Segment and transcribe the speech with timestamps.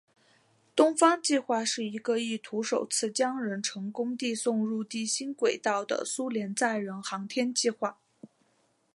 [0.75, 7.99] 东方计划是一个意图首次将人成功地送入地心轨道的苏联载人航天计划。